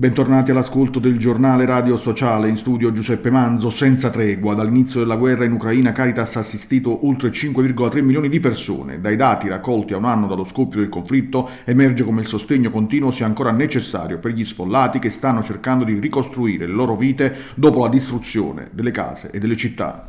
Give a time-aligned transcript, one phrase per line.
[0.00, 4.54] Bentornati all'ascolto del giornale radio sociale in studio Giuseppe Manzo, senza tregua.
[4.54, 8.98] Dall'inizio della guerra in Ucraina Caritas ha assistito oltre 5,3 milioni di persone.
[8.98, 13.10] Dai dati raccolti a un anno dallo scoppio del conflitto emerge come il sostegno continuo
[13.10, 17.82] sia ancora necessario per gli sfollati che stanno cercando di ricostruire le loro vite dopo
[17.82, 20.08] la distruzione delle case e delle città.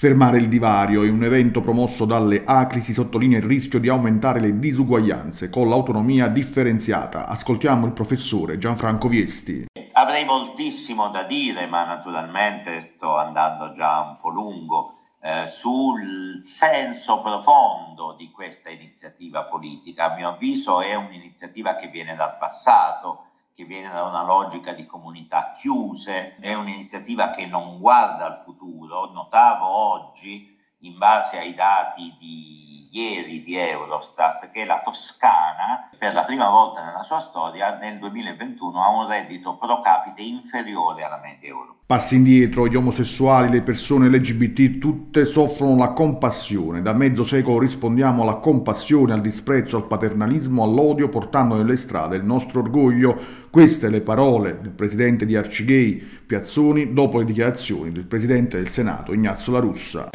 [0.00, 4.40] Fermare il divario è un evento promosso dalle ACRI si sottolinea il rischio di aumentare
[4.40, 7.26] le disuguaglianze con l'autonomia differenziata.
[7.26, 9.66] Ascoltiamo il professore Gianfranco Viesti.
[9.92, 17.20] Avrei moltissimo da dire, ma naturalmente sto andando già un po' lungo, eh, sul senso
[17.20, 20.12] profondo di questa iniziativa politica.
[20.12, 23.24] A mio avviso è un'iniziativa che viene dal passato
[23.60, 28.79] che viene da una logica di comunità chiuse, è un'iniziativa che non guarda al futuro.
[29.12, 36.24] Notavo oggi, in base ai dati di ieri di Eurostat, che la Toscana, per la
[36.24, 41.48] prima volta nella sua storia, nel 2021 ha un reddito pro capite inferiore alla media
[41.48, 41.78] europea.
[41.86, 46.82] Passi indietro, gli omosessuali, le persone LGBT, tutte soffrono la compassione.
[46.82, 52.24] Da mezzo secolo rispondiamo alla compassione, al disprezzo, al paternalismo, all'odio, portando nelle strade il
[52.24, 53.18] nostro orgoglio.
[53.50, 55.96] Queste le parole del presidente di Arcigay
[56.26, 60.10] Piazzoni dopo le dichiarazioni del presidente del Senato Ignazio La Russa.